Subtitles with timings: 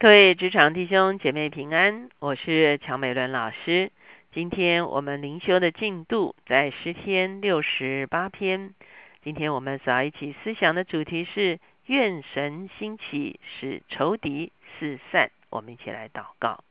[0.00, 3.90] 各位职场弟兄姐妹平安，我是乔美伦老师。
[4.30, 8.74] 今天我们灵修的进度在诗篇六十八篇。
[9.24, 15.32] 今天我们所要一起思想的主题是愿神兴起，使仇敌四散。
[15.50, 16.62] 我们一起来祷告。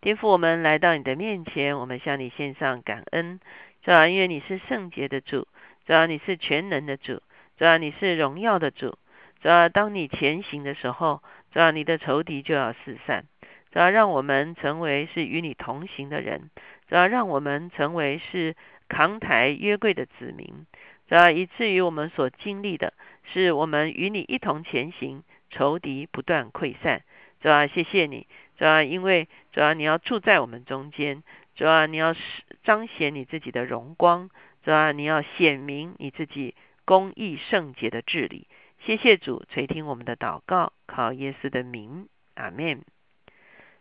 [0.00, 3.38] 天父，我们来到你的面前，我们向你献上感恩。
[3.84, 5.46] 主要因为你是圣洁的主，
[5.86, 7.22] 主要你是全能的主，
[7.56, 8.98] 主要你是荣耀的主。
[9.40, 11.22] 主要当你前行的时候。
[11.52, 13.24] 主要你的仇敌就要四散，
[13.72, 16.48] 主要让我们成为是与你同行的人，
[16.88, 18.54] 主要让我们成为是
[18.88, 20.64] 扛台约柜的子民，
[21.08, 27.02] 主要以至于我们所经历的是我们与你一同前行，仇敌不断溃散。
[27.40, 31.24] 主要谢谢你，主要因为主要你要住在我们中间，
[31.56, 32.14] 主要你要
[32.62, 34.30] 彰显你自己的荣光，
[34.62, 38.46] 主要你要显明你自己公义圣洁的治理。
[38.86, 42.82] 谢谢主垂听我们的祷告，靠耶稣的名，阿门。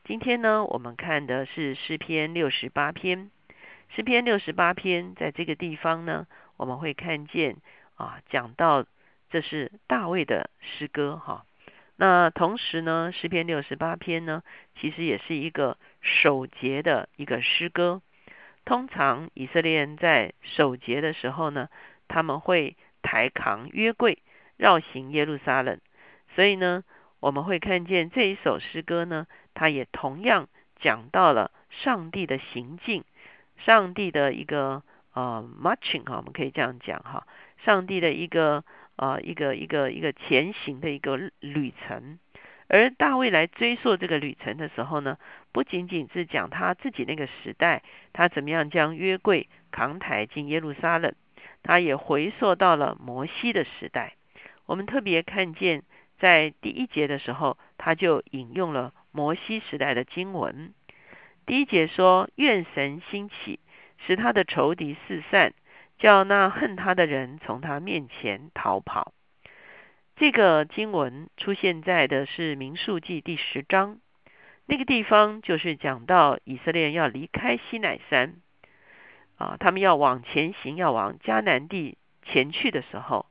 [0.04, 3.32] 今天呢，我们看的是诗篇六十八篇。
[3.96, 6.28] 诗篇六十八篇在这个地方呢，
[6.58, 7.56] 我们会看见
[7.96, 8.86] 啊，讲到
[9.30, 11.46] 这是大卫的诗歌哈。
[11.96, 14.44] 那同时呢，诗篇六十八篇呢，
[14.76, 18.02] 其实也是一个守节的一个诗歌。
[18.66, 21.70] 通常以色列人在守节的时候呢，
[22.10, 24.20] 他们会抬扛约柜。
[24.60, 25.80] 绕行耶路撒冷，
[26.36, 26.84] 所以呢，
[27.22, 30.50] 我们会看见这一首诗歌呢，它也同样
[30.82, 33.06] 讲到了上帝的行径，
[33.66, 37.26] 上帝的一个呃 marching 哈，我们可以这样讲哈，
[37.64, 38.66] 上帝的一个
[38.98, 42.20] 呃一个一个一个前行的一个旅程。
[42.68, 45.18] 而大卫来追溯这个旅程的时候呢，
[45.54, 51.16] 不仅仅是讲他自己那个时代，他怎么样将约柜扛抬进耶路撒冷，
[51.64, 54.16] 他也回溯到了摩西的时代。
[54.70, 55.82] 我们特别看见，
[56.20, 60.76] 在第一节的时候，他就引用了摩西时代的经文。
[61.48, 63.60] 第一节说：“愿神兴起，
[63.98, 65.56] 使他的仇敌四散，
[65.98, 69.12] 叫那恨他的人从他面前逃跑。”
[70.16, 73.98] 这个经文出现在的是民数记第十章，
[74.68, 78.36] 那个地方就是讲到以色列要离开西奈山，
[79.36, 83.26] 啊，他们要往前行，要往迦南地前去的时候。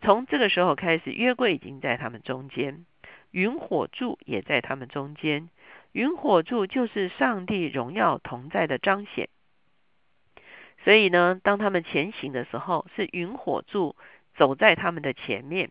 [0.00, 2.86] 从这个时候开始，约柜已经在他们中间，
[3.32, 5.48] 云火柱也在他们中间。
[5.92, 9.28] 云火柱就是上帝荣耀同在的彰显。
[10.84, 13.96] 所以呢，当他们前行的时候，是云火柱
[14.36, 15.70] 走在他们的前面。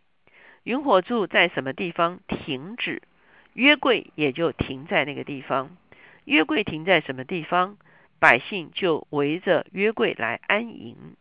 [0.64, 3.02] 云火柱在什么地方停止，
[3.54, 5.78] 约柜也就停在那个地方。
[6.26, 7.78] 约柜停在什么地方，
[8.20, 11.16] 百姓就围着约柜来安营。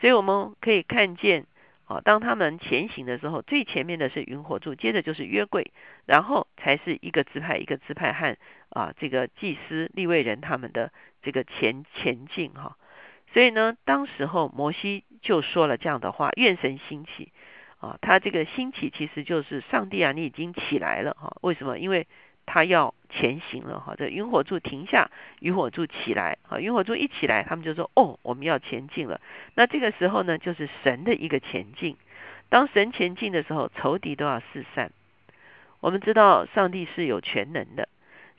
[0.00, 1.44] 所以我们可以看见。
[1.90, 5.72] 啊，当他们前行的时候，最前面的是云火柱，接着就是约柜，
[6.06, 8.36] 然后才是一个支派一个支派和
[8.68, 12.76] 啊这个祭司立位人他们的这个前前进哈。
[13.32, 17.32] 所以呢，当时候摩西就说了这样的话：愿神兴起
[17.80, 17.98] 啊！
[18.00, 21.38] 他这个兴起其实就是上帝啊，你已经起来了哈。
[21.40, 21.76] 为什么？
[21.76, 22.06] 因为
[22.52, 29.20] 他要前行了哈，这云火柱停下，云火柱起来啊，云火柱一起来，他们就说：“哦，我们要前进了。”
[29.54, 31.96] 那这个时候呢，就是神的一个前进。
[32.48, 34.90] 当神前进的时候，仇敌都要四散。
[35.78, 37.88] 我们知道上帝是有全能的，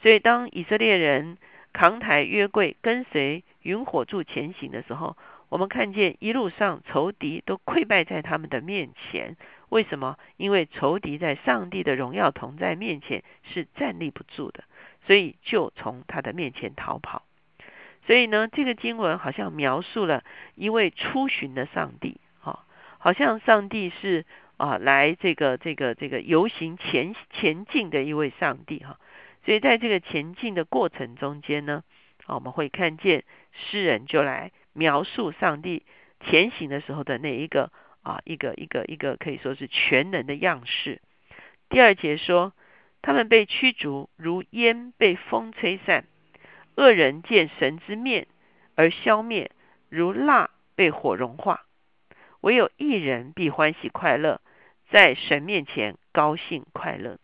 [0.01, 1.37] 所以当以色列人
[1.71, 5.15] 扛抬约柜，跟随云火柱前行的时候，
[5.51, 9.35] 我们看见一路上仇敌都溃败在他们的面前。
[9.67, 10.17] 为什么？
[10.37, 14.63] 因为仇敌在上帝的荣耀同在面前是站立不住的，
[15.05, 17.23] 所以就从他的面前逃跑。
[18.07, 20.23] 所以呢，这个经文好像描述了
[20.55, 22.65] 一位出巡的上帝，哈，
[22.97, 24.25] 好像上帝是
[24.55, 28.97] 啊来这个这个这个游行前前进的一位上帝，哈。
[29.43, 31.83] 所以在这个前进的过程中间呢，
[32.25, 35.85] 啊我们会看见诗人就来描述上帝
[36.19, 37.71] 前行的时候的那一个。
[38.03, 41.03] 啊，一个一个一个可以说是全能的样式。
[41.69, 42.51] 第二节说，
[43.03, 46.05] 他们被驱逐，如烟被风吹散；
[46.75, 48.25] 恶人见神之面
[48.73, 49.51] 而消灭，
[49.87, 51.63] 如蜡被火融化。
[52.39, 54.41] 唯有一人必欢喜快乐，
[54.89, 57.19] 在神面前高兴快乐。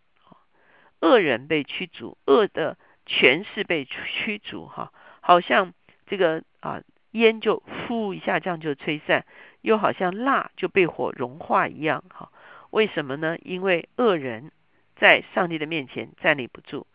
[1.01, 2.77] 恶人被驱逐，恶的
[3.07, 5.73] 权势被驱逐，哈，好像
[6.05, 6.83] 这个啊
[7.17, 9.25] 烟就呼一下这样就吹散。
[9.61, 12.31] 又好像蜡就被火融化一样，哈，
[12.69, 13.37] 为什么呢？
[13.41, 14.51] 因为恶人
[14.95, 16.87] 在上帝的面前站立不住，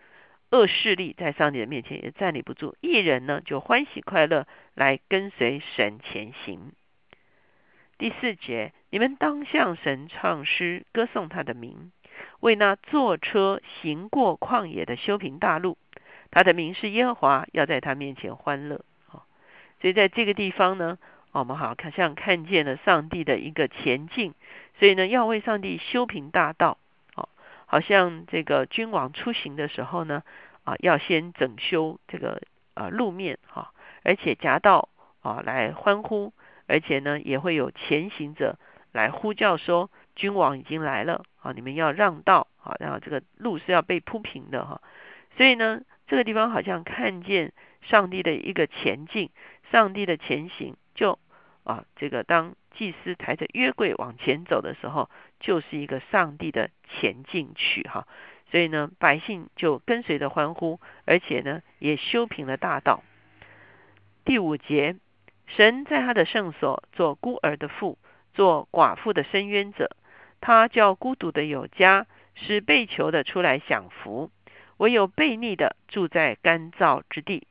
[0.51, 6.73] 恶势力在上帝的面前也站立不住，一人呢就欢喜快乐来跟随神前行。
[7.99, 11.93] 第四节，你们当向神唱诗，歌颂他的名，
[12.41, 15.77] 为那坐车行过旷野的修平大路。
[16.31, 18.83] 他的名是耶和华，要在他面前欢乐。
[19.83, 20.97] 所以在这个地方呢，
[21.33, 24.33] 我们好像看见了上帝的一个前进。
[24.79, 26.79] 所以呢，要为上帝修平大道。
[27.17, 27.29] 啊，
[27.67, 30.23] 好像这个君王出行的时候呢，
[30.63, 32.41] 啊，要先整修这个
[32.75, 33.73] 啊路面哈，
[34.05, 34.89] 而且夹道
[35.21, 36.33] 啊来欢呼，
[36.69, 38.57] 而且呢也会有前行者
[38.93, 44.81] 来呼叫说，君王已经来了啊，你们要让道啊，然后这个路是要被铺平的哈。
[45.37, 45.81] 所以呢。
[46.09, 49.31] 这个地方好像看见上帝的一个前进，
[49.73, 51.19] 上帝的前行，就
[51.65, 55.09] 啊，这个当祭司抬着约柜往前走的时候，
[55.41, 58.07] 就是一个上帝的前进曲哈。
[58.51, 63.03] 所以呢，百姓就跟随着欢呼，而且呢，也修平了大道。
[64.27, 64.97] 第五节，
[65.47, 67.97] 神在他的圣所做孤儿的父，
[68.35, 69.97] 做寡妇的伸冤者，
[70.43, 74.31] 他叫孤独的有家，使被囚的出来享福。
[74.77, 77.47] 唯有悖逆的住在干燥之地。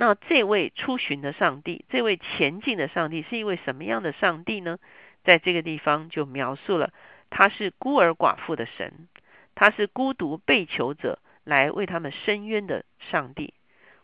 [0.00, 4.78] 那这位出巡的上帝，这位前进的上帝，是一位什么样的上帝呢？
[5.24, 6.92] 在这个地方就描述了，
[7.30, 9.08] 他是孤儿寡妇的神，
[9.56, 13.54] 他是孤独被囚者来为他们伸冤的上帝。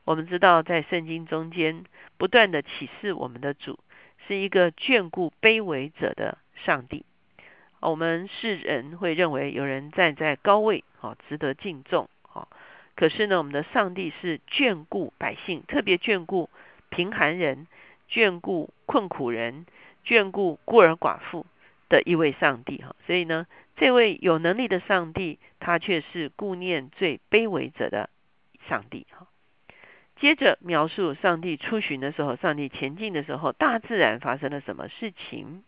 [0.04, 1.84] 我们知道，在圣经中间
[2.18, 3.78] 不断的启示我们的主
[4.26, 7.06] 是一个眷顾卑微者的上帝。
[7.78, 12.08] 我们世人会认为有人站在高位，哦，值得敬重，
[12.96, 16.48] 可是呢，我们的上帝是眷顾百姓，特别眷顾
[16.90, 17.66] 贫寒人，
[18.08, 19.66] 眷顾困苦人，
[20.06, 21.44] 眷顾孤儿寡妇
[21.88, 22.94] 的一位上帝，哈。
[23.06, 23.46] 所以呢，
[23.76, 28.10] 这位有能力的上帝，他却是顾念最卑微者的
[28.68, 29.26] 上帝，哈。
[30.20, 35.64] 接着描述上帝出巡的时候，上帝前进的时候，大自然发生了什么事情？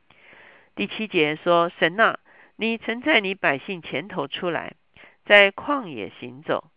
[0.76, 2.18] 第七节说：“神呐，
[2.54, 4.74] 你曾在你百姓前头出来，
[5.24, 6.70] 在旷野行走。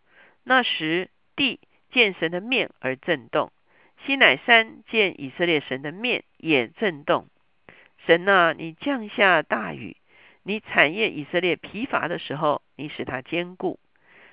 [0.50, 1.60] 那时地
[1.92, 3.52] 见神的面而震动，
[4.04, 7.28] 西乃山见以色列神的面也震动。
[8.04, 9.96] 神呐，你降下大雨，
[10.42, 13.78] 你产业以色列疲乏的时候，你使他坚固。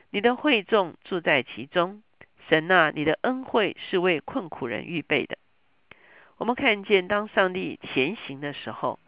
[0.09, 2.01] 你的会众住在其中。
[2.49, 5.37] 神呐，你的恩惠是为困苦人预备的。
[6.37, 8.99] 我们看见，当上帝前行的时候。”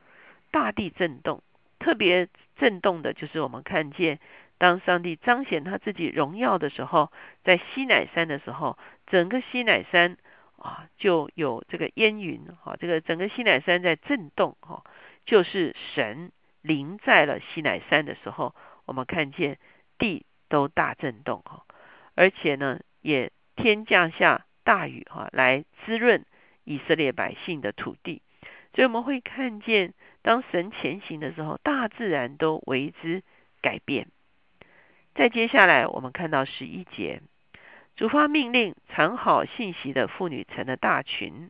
[0.53, 1.41] 大地震动，
[1.79, 4.19] 特别震动的就是我们看见，
[4.59, 7.11] 当上帝彰显他自己荣耀的时候，
[7.43, 8.77] 在西乃山的时候，
[9.07, 10.17] 整个西乃山
[10.57, 14.83] 啊就有这个烟云啊，这个整个西乃山在震动哈，
[15.25, 18.53] 就是神临在了西乃山的时候，
[18.85, 19.57] 我们看见
[19.97, 21.63] 地都大震动哈，
[22.13, 26.25] 而且呢也天降下大雨哈，来滋润
[26.65, 28.21] 以色列百姓的土地，
[28.75, 29.93] 所以我们会看见。
[30.21, 33.23] 当神前行的时候，大自然都为之
[33.61, 34.09] 改变。
[35.15, 37.21] 再接下来，我们看到十一节，
[37.95, 41.49] 主发命令，传好信息的妇女成了大群，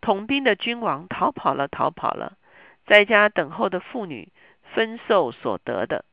[0.00, 2.36] 统兵的君王逃跑了，逃跑了，
[2.86, 4.28] 在家等候的妇女
[4.74, 6.04] 分受所得的。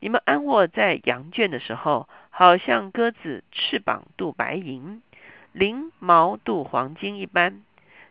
[0.00, 5.02] 你们安卧在羊圈的时候，好像鸽子翅膀镀白银，
[5.52, 7.62] 翎毛镀黄金一般。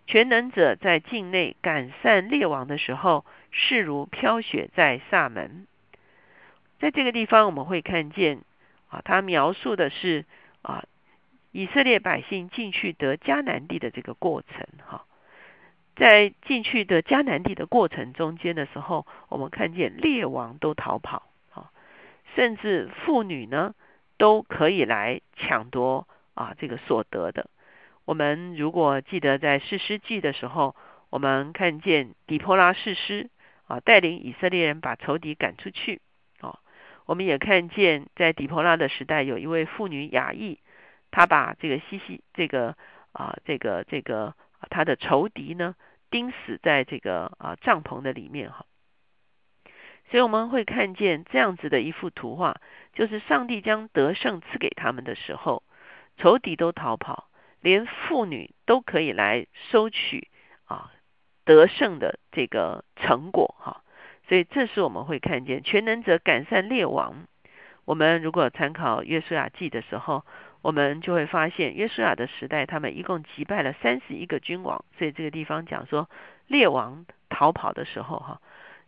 [0.08, 5.68] 全能者在境内赶散列王的时候，势如飘雪在萨门。
[6.80, 8.42] 在这个地方，我们会看见
[8.90, 10.26] 啊，他描述的是
[10.62, 10.84] 啊，
[11.52, 14.68] 以色列百姓进去得迦南地的这个过程。
[14.86, 15.06] 哈，
[15.96, 21.72] 在进去的迦南地的过程中间的时候，我们看见列王都逃跑，啊，
[22.36, 23.74] 甚至妇女呢
[24.18, 27.50] 都可以来抢夺啊这个所得的。
[28.04, 30.76] 我们如果记得在士师记的时候，
[31.10, 33.30] 我们看见底波拉士师
[33.68, 36.02] 啊带领以色列人把仇敌赶出去。
[37.06, 40.60] 我们也看见在底波拉的时代，有一位妇女雅意，
[41.12, 42.76] 她把这个西西这个
[43.12, 44.36] 啊这个这个
[44.70, 45.76] 她的仇敌呢
[46.10, 48.66] 钉死在这个啊帐篷的里面哈。
[50.10, 52.60] 所以我们会看见这样子的一幅图画，
[52.94, 55.64] 就是上帝将得胜赐给他们的时候，
[56.18, 57.30] 仇敌都逃跑。
[57.62, 60.30] 连妇女都可以来收取
[60.66, 60.92] 啊
[61.46, 63.82] 得胜的这个成果哈，
[64.28, 67.26] 所以这时我们会看见全能者赶散列王。
[67.86, 70.26] 我们如果参考约书亚记的时候，
[70.62, 74.84] 我们就会发现约书亚的时代，他们一共击败了三十一个君王。
[74.98, 76.10] 所以这个地方讲说
[76.48, 78.42] 列王逃跑的时候哈，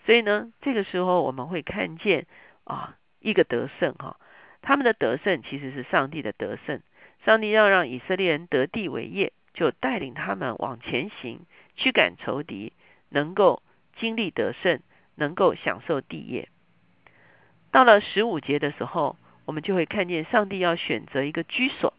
[0.05, 2.25] 所以呢这个时候我们会看见
[2.63, 4.17] 啊一个得胜哈，
[4.63, 6.81] 他们的得胜其实是上帝的得胜。
[7.25, 11.41] 上帝要让以色列人得地为业，就带领他们往前行，
[11.75, 12.73] 驱赶仇敌，
[13.09, 13.61] 能够
[13.97, 14.79] 经历得胜，
[15.17, 16.47] 能够享受地业。
[17.71, 21.93] 到了十五节的时候，我们就会看见上帝要选择一个居所。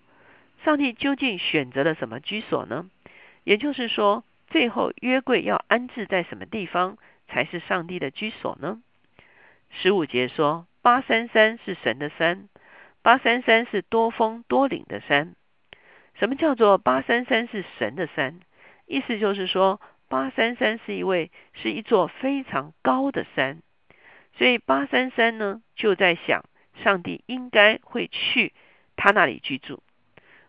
[0.65, 2.91] 上帝究竟选择了什么居所呢？
[3.45, 6.99] 也就是说，最后约柜要安置在什么地方
[7.29, 8.83] 才是上帝的居所呢？
[9.71, 12.49] 十五节说，八三三是神的山，
[13.03, 15.35] 八三三是多峰多岭的山。
[16.15, 18.41] 什么叫做八三三是神的山？
[18.87, 23.61] 意思就是说，八三三是一位是一座非常高的山，
[24.37, 26.45] 所以八三三呢就在想，
[26.83, 28.53] 上帝应该会去
[28.97, 29.83] 他那里居住。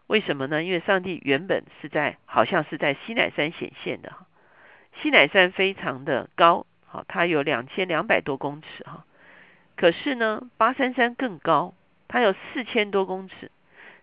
[0.08, 0.64] 为什么呢？
[0.64, 4.14] 因为上帝原本是在，好像是在西乃山显现的。
[5.02, 9.06] 西乃山非常的高，好，它有两千两百多公尺哈。
[9.76, 11.76] 可是呢，八三三更高，
[12.08, 13.52] 它有四千多公尺。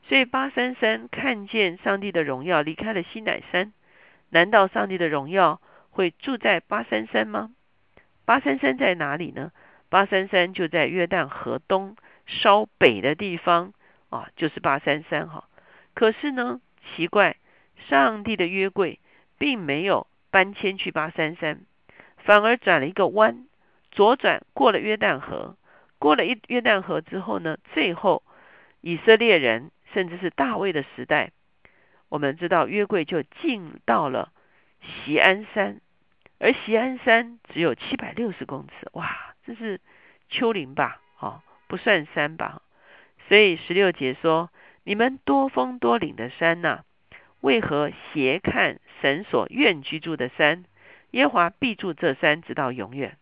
[0.09, 3.73] 所以八三三看见上帝的荣耀离开了西乃山，
[4.37, 7.53] 难道上帝的荣耀会住在八三三吗？
[8.27, 9.51] 八三三在哪里呢？
[9.89, 13.73] 八三三就在约旦河东稍北的地方
[14.11, 15.49] 啊，就是八三三哈。
[15.95, 17.37] 可是呢，奇怪，
[17.89, 19.01] 上帝的约柜
[19.39, 21.63] 并没有搬迁去八三三，
[22.19, 23.47] 反而转了一个弯，
[23.91, 25.57] 左转过了约旦河。
[25.99, 28.23] 过了一约旦河之后呢，最后
[28.83, 31.31] 以色列人甚至是大卫的时代，
[32.09, 34.33] 我们知道约柜就进到了
[34.81, 35.81] 锡安山，
[36.39, 39.81] 而锡安山只有七百六十公尺，哇，这是
[40.29, 41.01] 丘陵吧？
[41.19, 42.63] 哦，不算山吧？
[43.29, 44.51] 所以十六节说。
[44.89, 46.85] 你们多峰多岭的山呐，
[47.41, 50.65] 为何斜看神所愿居住的山？
[51.11, 53.19] 耶华必住这山，直到永远。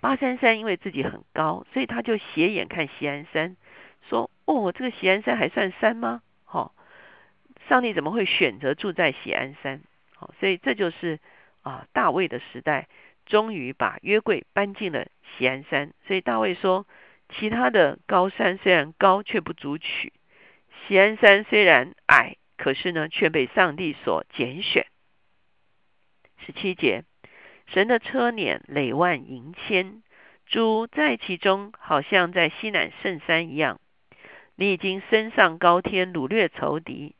[0.00, 3.56] 八三三因为自己很高，所以他就斜眼看锡安山，
[4.08, 6.20] 说：“哦，这个锡安山还算山吗？”
[7.72, 9.80] 上帝怎么会选择住在锡安山？
[10.14, 11.20] 好，所以这就是
[11.62, 12.86] 啊，大卫的时代
[13.24, 15.06] 终于把约柜搬进了
[15.38, 15.94] 锡安山。
[16.06, 16.86] 所以大卫说。
[17.34, 20.12] 其他的高山虽然高，却不足取；
[20.86, 24.86] 锡安山虽然矮，可是呢，却被上帝所拣选。
[26.44, 27.04] 十七节，
[27.68, 30.02] 神的车辇累万银千，
[30.44, 33.80] 主在其中，好像在西南圣山一样。
[34.54, 37.14] 你已经升上高天，掳掠仇敌；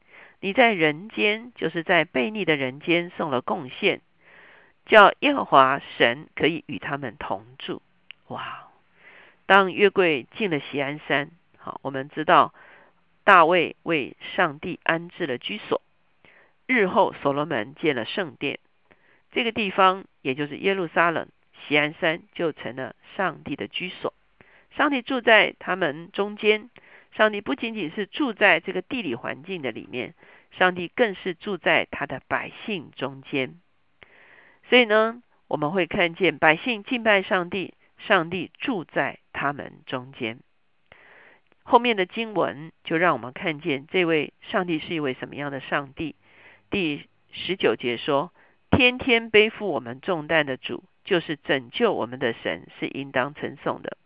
[0.44, 4.00] 你在人间，就是在悖逆的人间送了贡献，
[4.86, 7.80] 叫耶和华神可以与他们同住。
[8.26, 8.66] 哇！
[9.46, 12.52] 当约柜进了锡安山，好，我们知道
[13.22, 15.80] 大卫为上帝安置了居所。
[16.66, 18.58] 日后所罗门建了圣殿，
[19.30, 21.28] 这个地方也就是耶路撒冷，
[21.68, 24.12] 锡安山就成了上帝的居所。
[24.76, 26.68] 上帝住在他们中间，
[27.12, 30.14] 上帝不仅仅是住在这个地理环境的里面，
[30.50, 33.60] 上帝更是住在他的百姓中间。
[34.68, 37.74] 所以呢，我们会看见百姓敬拜上帝。
[38.08, 40.40] 上帝住在他们中间。
[41.62, 46.16] 后面的经文就让我们看见这位上帝是一位什么样的上帝。
[46.68, 48.32] 第十九节说
[48.76, 53.96] ：“天天背负我们重担的主，就是拯救我们的神，是应当称颂的。”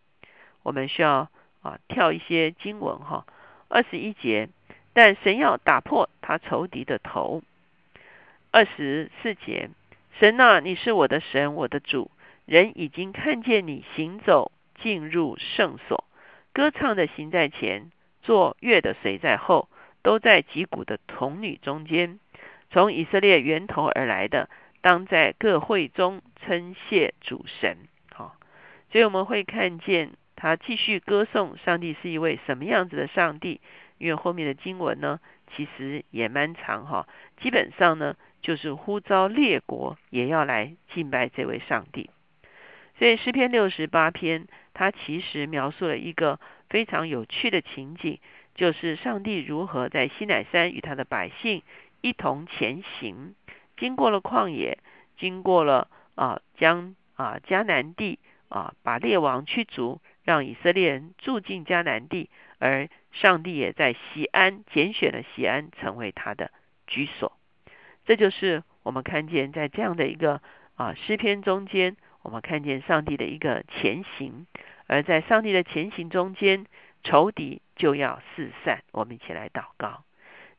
[0.63, 1.31] 我们需要
[1.67, 3.27] 啊跳一些经文哈。
[3.69, 4.49] 二十一节，
[4.93, 7.43] 但神要打破他仇敌的头。
[8.53, 9.71] 二十四节，
[10.19, 12.11] 神啊，你是我的神，我的主。
[12.47, 16.05] 人已经看见你行走进入圣所，
[16.53, 17.91] 歌唱的行在前，
[18.23, 19.69] 坐乐的随在后，
[20.03, 22.21] 都在击鼓的童女中间。
[22.71, 24.49] 从以色列源头而来的，
[24.81, 27.79] 当在各会中称谢主神。
[28.15, 28.37] 好，
[28.93, 33.61] 所以我们会看见他继续歌颂上帝是一位什么样子的上帝。
[33.99, 35.21] 因为后面的经文呢，
[35.55, 37.09] 其实也蛮长哈，
[37.41, 42.11] 基本上呢就是呼召列国也要来敬拜这位上帝。
[42.99, 46.39] 所以诗篇六十八篇，它其实描述了一个
[46.69, 48.21] 非常有趣的情景，
[48.55, 51.63] 就是上帝如何在西乃山与他的百姓
[52.03, 53.35] 一同前行，
[53.79, 54.79] 经过了旷野，
[55.17, 58.19] 经过了啊将啊迦南地
[58.51, 62.29] 啊把列王驱逐，让以色列人住进迦南地，
[62.59, 66.51] 而上帝也在西安拣选了西安成为他的
[66.87, 67.33] 居所。
[68.05, 70.43] 这就是我们看见在这样的一个
[70.75, 71.97] 啊诗篇中间。
[72.23, 74.49] 我们看见上帝的一个前行，
[74.89, 76.67] 而在上帝的前行中间，
[77.05, 78.83] 仇敌就要四散。
[78.91, 80.03] 我们一起来祷告，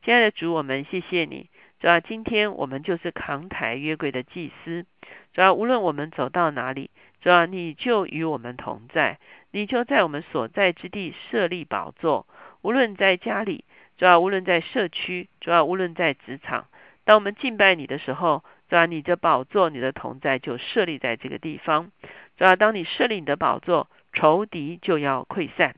[0.01, 1.50] 亲爱的主，我们谢谢你。
[1.81, 4.86] 主要今天我们就是扛台约柜的祭司。
[5.33, 9.19] 主要无论我们走到哪里，主要你就与我们同在，
[9.57, 12.27] 你就在我们所在之地设立宝座。
[12.61, 13.65] 无论在家里，
[13.97, 16.67] 主要无论在社区，主要无论在职场，
[17.05, 18.43] 当我们敬拜你的时候。
[18.69, 21.89] 主要你的宝座，你的同在就设立在这个地方。
[22.37, 25.73] 主要当你设立你的宝座，仇敌就要溃散。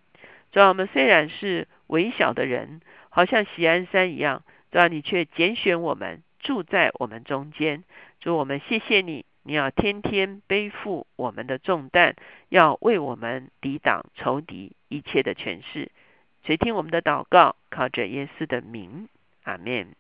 [0.51, 7.83] 主要，我们虽然是微小的人，好像喜安山一样，主要，你却拣选我们住在我们中间。
[8.19, 12.15] 主，我们谢谢你，你要天天背负我们的重担，
[12.49, 15.89] 要为我们抵挡仇敌一切的权势。
[16.43, 19.09] 谁听我们的祷告，靠着耶稣的名，
[19.41, 19.95] 阿门。